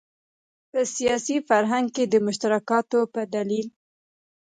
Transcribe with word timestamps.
په 0.71 0.79
سیاسي 0.95 1.37
فرهنګ 1.47 1.87
کې 1.95 2.03
د 2.07 2.15
مشترکاتو 2.25 2.99
په 3.13 3.21
دلیل. 3.33 3.67